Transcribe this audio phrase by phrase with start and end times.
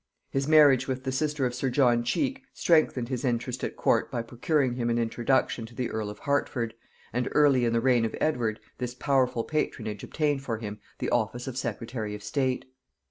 [0.31, 4.23] His marriage with the sister of sir John Cheke strengthened his interest at court by
[4.23, 6.73] procuring him an introduction to the earl of Hertford,
[7.13, 11.45] and early in the reign of Edward this powerful patronage obtained for him the office
[11.45, 12.65] of secretary of state.